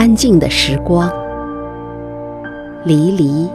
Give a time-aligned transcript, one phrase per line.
[0.00, 1.12] 安静的时光，
[2.86, 3.50] 离离。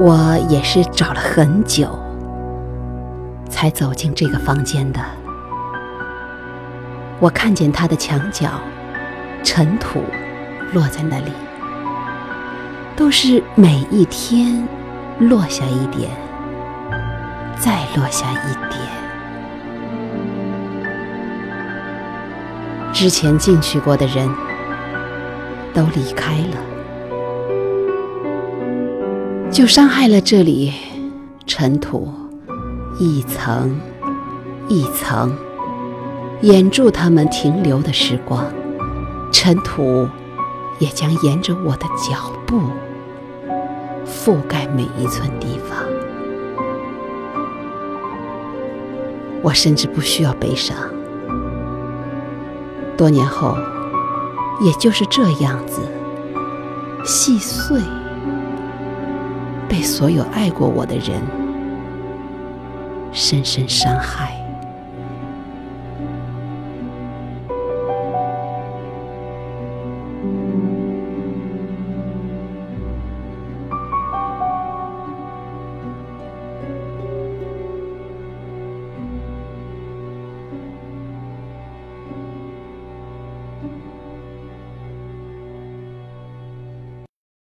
[0.00, 1.86] 我也是找了很久，
[3.50, 5.00] 才走进这个房间的。
[7.20, 8.48] 我看见他的墙角，
[9.42, 10.00] 尘土
[10.72, 11.32] 落在那里，
[12.96, 14.66] 都是每一天
[15.18, 16.10] 落下一点，
[17.58, 19.03] 再落下一点。
[22.94, 24.30] 之前进去过的人
[25.74, 26.56] 都离开了，
[29.50, 30.72] 就伤害了这里
[31.44, 32.08] 尘土
[33.00, 33.78] 一层
[34.68, 35.36] 一层，
[36.42, 38.46] 掩住他们停留的时光。
[39.32, 40.08] 尘土
[40.78, 42.60] 也将沿着我的脚步
[44.06, 45.76] 覆盖每一寸地方。
[49.42, 50.93] 我甚至不需要悲伤。
[52.96, 53.56] 多年后，
[54.60, 55.80] 也就是这样子，
[57.04, 57.80] 细碎，
[59.68, 61.20] 被所有爱过我的人
[63.12, 64.43] 深深伤害。